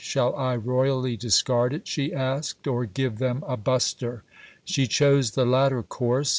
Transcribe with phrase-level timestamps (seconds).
[0.03, 4.23] "Shall I royally discard it," she asked, "or give them a buster?"
[4.65, 6.27] She chose the latter course.